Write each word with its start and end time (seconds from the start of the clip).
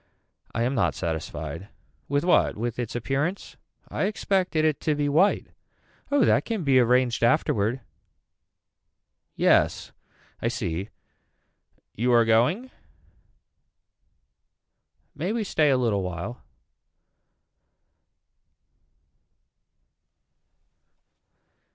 I 0.55 0.63
am 0.63 0.73
not 0.73 0.95
satisfied. 0.95 1.67
With 2.09 2.23
what 2.25 2.57
with 2.57 2.79
it's 2.79 2.95
appearance. 2.95 3.55
I 3.87 4.05
expected 4.05 4.65
it 4.65 4.79
to 4.81 4.95
be 4.95 5.07
white. 5.07 5.49
Oh 6.09 6.25
that 6.25 6.43
can 6.43 6.63
be 6.63 6.79
arranged 6.79 7.23
afterward. 7.23 7.81
Yes 9.35 9.91
I 10.41 10.47
see. 10.47 10.89
You 11.93 12.11
are 12.13 12.25
going. 12.25 12.71
May 15.13 15.33
we 15.33 15.43
stay 15.43 15.69
a 15.69 15.77
little 15.77 16.01
while. 16.01 16.41